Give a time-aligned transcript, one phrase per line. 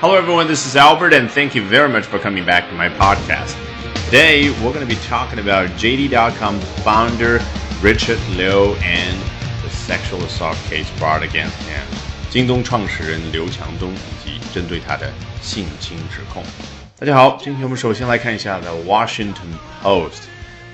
[0.00, 0.46] Hello, everyone.
[0.46, 3.54] This is Albert, and thank you very much for coming back to my podcast.
[4.06, 7.40] Today, we're going to be talking about JD.com founder
[7.82, 9.18] Richard Liu and
[9.62, 11.82] the sexual assault case brought against him.
[12.30, 15.12] 京东创始人刘强东以及针对他的
[15.42, 16.42] 性侵指控。
[16.98, 20.22] 大家好，今天我们首先来看一下 The Washington Post，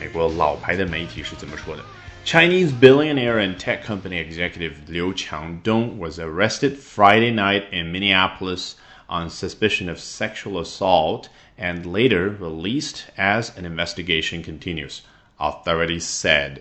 [0.00, 1.82] 美国老牌的媒体是怎么说的。
[2.24, 8.76] Chinese billionaire and tech company executive Liu Qiangdong was arrested Friday night in Minneapolis
[9.08, 15.00] on suspicion of sexual assault and later released as an investigation continues,
[15.39, 16.61] authorities said.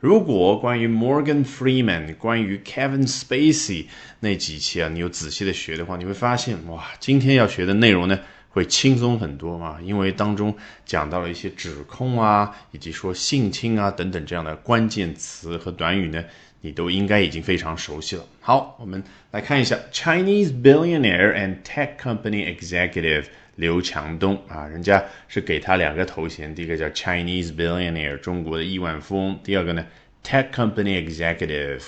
[0.00, 3.86] 如果关于 Morgan Freeman、关于 Kevin Spacey
[4.20, 8.20] 那几期啊，你有仔细的学的话，你会发现，哇，今天要学的内容呢，
[8.50, 16.22] 会轻松很多嘛，因为当中讲到了一些指控啊，以及说性侵啊等等这样的关键词和短语呢。
[16.61, 18.25] 你都应该已经非常熟悉了。
[18.41, 29.85] 好，我们来看一下 Chinese billionaire and tech company executive 刘强东啊，人家是给他两个头衔，第一个叫 Chinese billionaire 中国的亿万富翁，第二个呢
[30.23, 31.83] tech company executive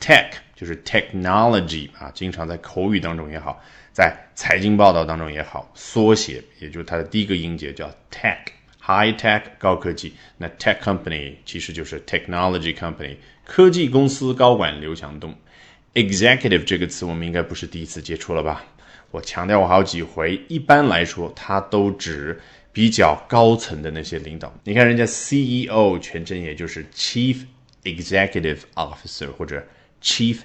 [0.00, 8.38] tech 就是 technology 啊，经常在口语当中也好，在财经报道当中也好，缩写也就是它的第一个音节叫 tech。
[8.86, 15.34] High tech 高科技，那 tech company 其实就是 technology company 科技公司高管刘强东。
[15.94, 18.64] Executive 这个词我们应该不是第一次接触了吧？
[19.10, 22.40] 我强调过好几回，一般来说它都指
[22.72, 24.52] 比较高层的那些领导。
[24.64, 27.36] 你看人家 CEO 全称也就是 Chief
[27.84, 29.64] Executive Officer 或者
[30.02, 30.38] Chief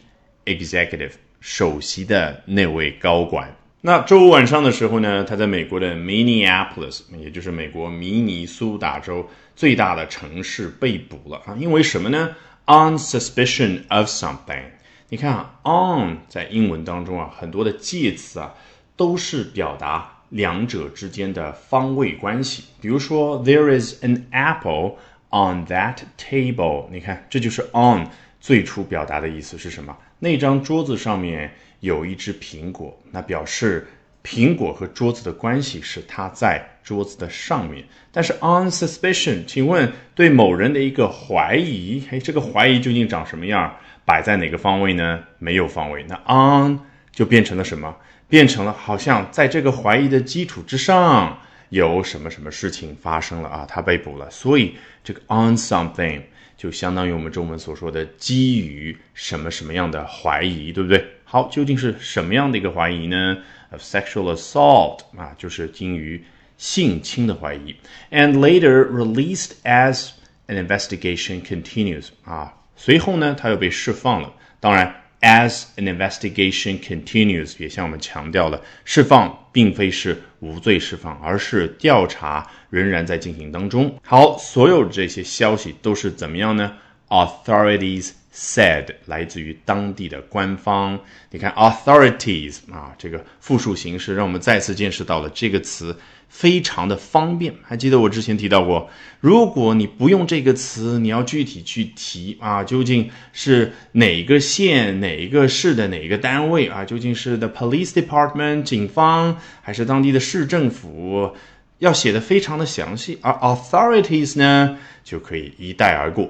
[0.46, 3.56] Executive 首席的那位高管。
[3.82, 11.56] 那周五晚上的时候呢，他在美国的 Minneapolis，也就是美国明尼苏达州最大的城市被捕了啊！
[11.58, 12.36] 因为什么呢
[12.70, 14.64] ？On suspicion of something。
[15.10, 18.54] 你看啊，on 在英文当中啊，很多的介词啊，
[18.96, 22.66] 都是表达两者之间的方位关系。
[22.80, 24.98] 比如说，There is an apple
[25.32, 26.86] on that table。
[26.92, 28.08] 你看，这就是 on
[28.40, 29.98] 最初表达的意思是什么？
[30.20, 31.52] 那张桌子上面。
[31.82, 33.88] 有一只苹果，那表示
[34.30, 37.84] 苹果和桌子的关系是它在桌子的上面。
[38.12, 43.76] 但是 on suspicion，请问对某人的一个怀疑，哎，这个怀疑究竟长什么样？
[44.06, 45.20] 摆在哪个方位呢？
[45.40, 46.06] 没有方位。
[46.08, 46.80] 那 on
[47.12, 47.96] 就变成了什么？
[48.28, 51.36] 变成了好像在这个怀疑的基础之上，
[51.70, 53.66] 有什么什么事情发生了啊？
[53.68, 54.30] 他被捕了。
[54.30, 56.22] 所以这个 on something
[56.56, 61.04] 就相当于我们中文所说的基于什么什么样的怀疑，对不对？
[61.32, 63.38] 好，究竟是什么样的一个怀疑呢
[63.70, 66.26] ？Of sexual assault 啊，就是基于
[66.58, 67.76] 性侵的怀疑。
[68.10, 70.10] And later released as
[70.48, 74.34] an investigation continues 啊，随后呢，他又被释放了。
[74.60, 83.96] 当然，as an investigation continues 也向我们强调了，释放并非是无罪释放，而是调查仍然在进行当中。
[84.04, 86.76] 好，所有这些消息都是怎么样呢
[87.10, 88.14] ？Authorities。
[88.34, 91.00] Said 来自于当地的官方，
[91.32, 95.98] 你看 authorities 啊，这个复数形式让我们再次见识到了这个词
[96.28, 97.54] 非常的方便。
[97.64, 98.90] 还记得我之前提到过，
[99.20, 106.86] 如果你不用这个词，你要具体去提啊，究竟是哪个县、哪一个市的哪一个单位啊？
[106.86, 111.36] 究竟是 the police department 警方，还是当地的市政府？
[111.80, 116.30] 要写的非常的详细，而 authorities 呢就可以一带而过。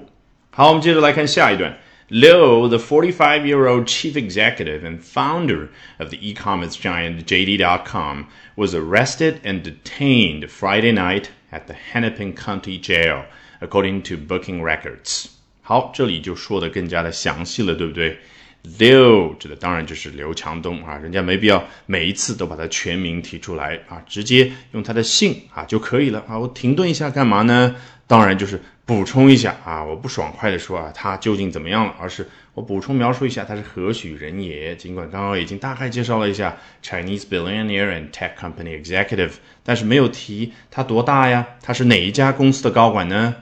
[0.52, 1.78] 好，我们接着来看下一段。
[2.11, 8.27] Liu, the 45 year old chief executive and founder of the e commerce giant JD.com,
[8.57, 13.25] was arrested and detained Friday night at the Hennepin County Jail,
[13.61, 15.29] according to booking records.
[15.63, 18.19] 好，这里就说的更加的详细了，对不对？
[18.79, 26.39] 刘指的当然就是刘强东啊，人家没必要每一次都把他全名提出来啊，直接用他的姓啊就可以了啊。
[26.39, 27.77] 我停顿一下干嘛呢？
[28.07, 34.76] 当然就是 补充一下啊，我不爽快的说啊，他究竟怎么样了，而是我补充描述一下他是何许人也。
[34.76, 39.34] 尽管刚刚已经大概介绍了一下 Chinese billionaire and tech company executive，
[39.64, 43.36] 但是没有提他多大呀，他是哪一家公司的高管呢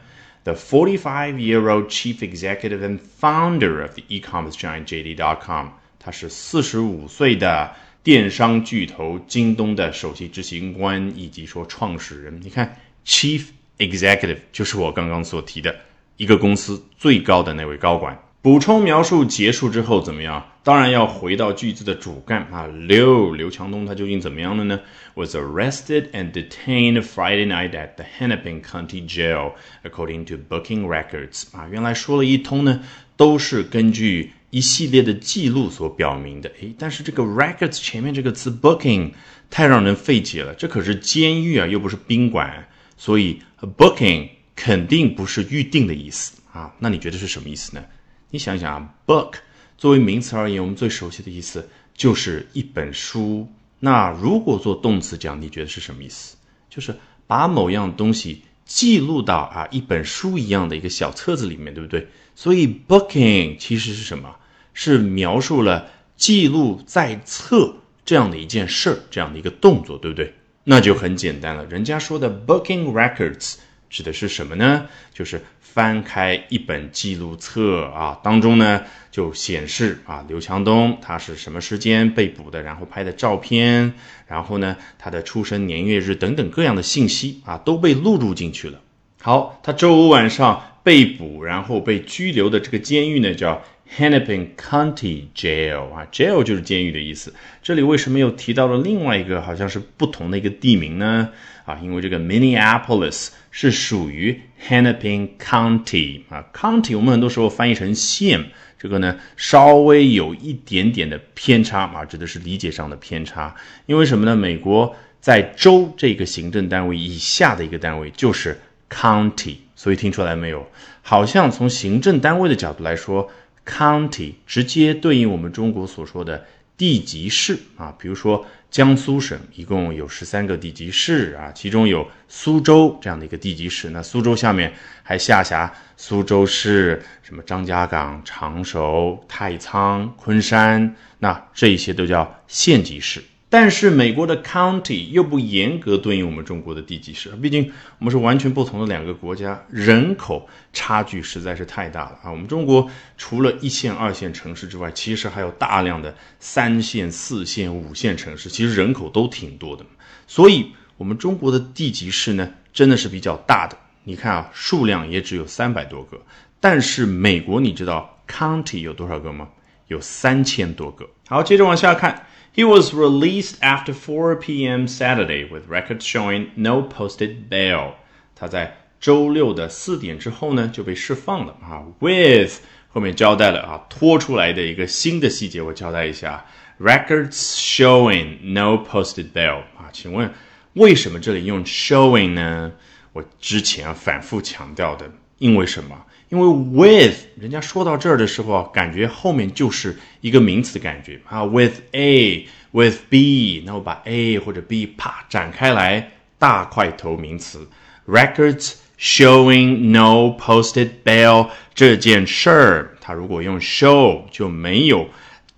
[0.44, 5.68] ？the 45 year old chief executive and founder of the e commerce giant JD.com，
[5.98, 7.74] 他是四十五岁的
[8.04, 12.38] 电商巨头京东的首席执行官以及说创始人。
[12.44, 13.46] 你看，chief
[13.78, 15.76] executive 就是我刚刚所提的
[16.18, 18.18] 一个公司最高的那位高管。
[18.42, 20.46] 补充描述结束之后怎么样？
[20.64, 22.66] 当然要回到句子的主干啊。
[22.68, 24.80] 刘刘强东他究竟怎么样了呢
[25.16, 29.54] ？Was arrested and detained Friday night at the Hennepin County Jail,
[29.84, 31.44] according to booking records。
[31.52, 32.82] 啊，原来说了一通呢，
[33.18, 36.50] 都是根据一系列的记录所表明的。
[36.62, 39.12] 诶，但是这个 records 前面这个词 booking
[39.50, 42.66] 太让人费解了，这可是监狱啊，又不是宾馆，
[42.98, 43.42] 所以
[43.78, 46.74] booking 肯定不是预定的意思啊。
[46.80, 47.86] 那你觉得是什么意思呢？
[48.30, 49.36] 你想想啊，book
[49.78, 53.48] 作为名词而言，我们最熟悉的意思就是一本书。
[53.80, 56.36] 那如果做动词讲，你觉得是什么意思？
[56.70, 56.96] 就是
[57.28, 62.08] 把某样东西记录到啊一本书一样的一个小册子里面，对不对？
[62.36, 64.36] 所以 booking 其实是什么？
[64.74, 70.34] 是描述了记录在册这样的一件事儿，这样的一个动作，对不对？
[70.70, 71.66] 那就很简单了。
[71.68, 73.56] 人家说的 booking records
[73.90, 74.86] 指的是什么呢？
[75.14, 83.94] 就是翻开一本记录册啊，当中呢就显示啊刘强东他是什么时间被捕的，然后拍的照片，
[84.28, 88.82] 然后呢他的出生年月日等等各样的信息啊都被录入进去了。
[89.22, 90.74] 好，他周五晚上。
[90.88, 93.62] 被捕然后被拘留的这个监狱呢，叫
[93.98, 97.34] Hennepin County Jail 啊，jail 就是监狱的意思。
[97.62, 101.28] 这里为什么又提到了另外一个好像是不同的一个地名呢？
[101.66, 108.46] 啊，因为这个 Minneapolis 是属于 Hennepin County 啊，county 我们很多时候翻译成县，
[108.80, 113.54] 这个呢稍微有一点点的偏差啊，指的是理解上的偏差。
[113.88, 114.38] 因为什么呢？
[114.38, 118.58] 美国在州这个行政单位以下的一个单位就是
[118.90, 119.56] county。
[119.78, 120.68] 所以听出来没有？
[121.04, 123.30] 好像从行政单位的角度来说
[123.66, 126.46] ，county 直接对应我们中国所说的
[126.76, 127.96] 地级市啊。
[127.98, 133.92] 比如说江苏省一共有十三个地级市啊，其中有苏州这样的一个地级市。
[133.92, 143.24] 那苏州下面还下辖苏州市、什么张家港、常熟、太仓、昆山，那这一些都叫县级市。
[143.60, 152.30] 但是美国的 county 又不严格对应我们中国的地级市，毕竟我们是完全不同的两个国家，人口差距实在是太大了啊！
[152.30, 152.88] 我们中国
[153.18, 159.84] 除了一线、二线城市之外，其实还有大量的三线、四线、五线城市，其实人口都挺多的。
[160.28, 163.76] 所以，我们中国的地级市呢，真的是比较大的。
[164.04, 166.22] 你看啊，数量也只有三百多个。
[166.60, 169.50] 但是美国，你知道 county 有多少个吗？
[169.88, 171.10] 有三千多个。
[171.28, 172.27] 好，接着往下看。
[172.58, 174.88] He was released after 4 p.m.
[174.88, 177.92] Saturday with records showing no posted bail.
[178.34, 181.86] 他在周六的四点之后呢就被释放了啊。
[182.00, 182.54] With
[182.90, 186.48] 后面交代了啊拖出来的一个新的细节，我交代一下
[186.80, 189.92] ：records showing no posted bail 啊。
[189.94, 190.34] 请问
[190.74, 192.72] 为什么这里用 showing 呢？
[193.14, 195.96] 我之前反复强调的，因为什么？
[196.30, 207.66] 因为 with 人家说到这儿的时候啊，感觉后面就是一个名词的感觉啊，with A with B，那我把 A 或者 B 啪展开来，大块头名词
[208.06, 215.08] records showing no posted bail 这件事儿，它如果用 show 就没有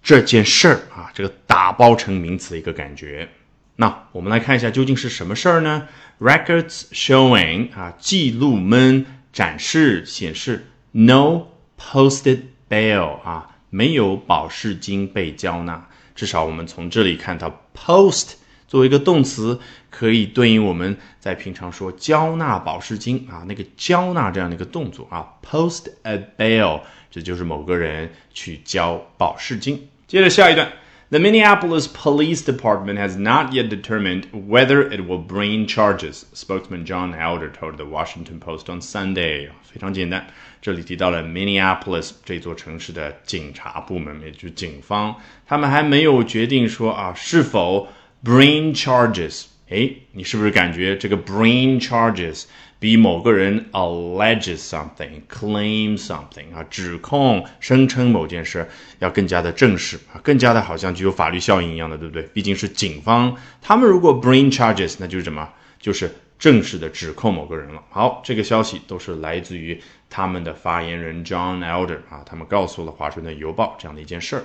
[0.04, 3.28] 这件事儿啊，这个打包成名词的一个感觉。
[3.78, 5.88] 那我们来看一下究竟是什么事儿呢
[6.20, 9.08] ？records showing 啊，记录们。
[9.32, 11.48] 展示显示 no
[11.80, 12.40] posted
[12.70, 15.88] bail 啊，没有保释金被交纳。
[16.16, 18.34] 至少我们从这里看到 post
[18.68, 19.60] 作为一个动词，
[19.90, 29.90] 可以对应我们在平常说交纳保释金啊，那个交纳这样的一个动作啊，post a bail，这就是某个人去交保释金。
[30.08, 30.72] 接着下一段。
[31.11, 37.51] The Minneapolis Police Department has not yet determined whether it will bring charges, spokesman John Elder
[37.51, 39.51] told the Washington Post on Sunday.
[39.63, 40.27] 非常简单，
[40.61, 45.17] 这里提到了 Minneapolis 这座城市的警察部门，也就是警方，
[45.47, 47.89] 他们还没有决定说啊是否
[48.25, 49.45] bring charges。
[49.69, 52.45] 哎，你是不是感觉这个 bring charges
[52.80, 58.68] 比某个人 allege something, claim something 啊，指控、声称某件事
[59.00, 62.24] 要更加的正式啊，更加的好像具有法律效应一样的，对不对？
[62.34, 65.50] 毕竟是警方，他们如果 bring charges，那就是什么？
[65.78, 67.84] 就是正式的指控某个人了。
[67.90, 74.44] 好，这个消息都是来自于他们的发言人 John Elder 啊，他们告诉了华盛顿邮报这样的一件事儿。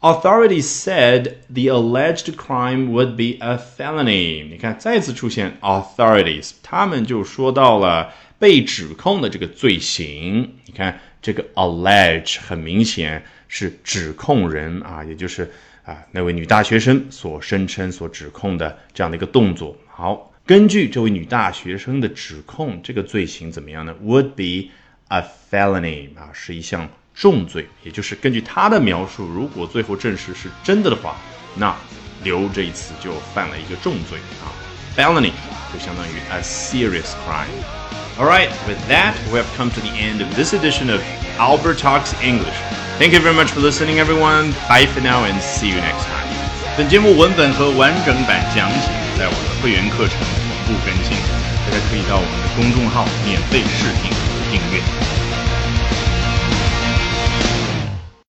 [0.00, 4.48] Authorities said the alleged crime would be a felony。
[4.48, 10.54] 你看，再次出现 authorities，他们就说到了被指控的这个罪行。
[10.66, 15.50] 你看，这个 allege 很明显是指控人啊，也就是
[15.84, 19.76] 啊那位女大学生所声称、所指控的这样的一个动作。
[19.88, 24.70] 好，根据这位女大学生的指控，这个罪行怎么样呢？Would be
[25.08, 26.88] a felony 啊，是一项。
[27.18, 31.16] 重罪，也就是根据他的描述，如果最后证实是真的的话，
[31.56, 31.74] 那
[32.22, 34.46] 刘这一次就犯了一个重罪啊
[34.96, 35.32] ，felony
[35.72, 37.50] 就相当于 a serious crime。
[38.18, 41.00] All right, with that, we have come to the end of this edition of
[41.38, 42.54] Albert Talks English.
[43.00, 44.52] Thank you very much for listening, everyone.
[44.68, 46.26] Bye for now, and see you next time.
[46.76, 51.16] 本节目文本和完整版讲解在我的会员课程同步更新，
[51.66, 55.07] 大家可以到我们的公众号免费试听和订阅。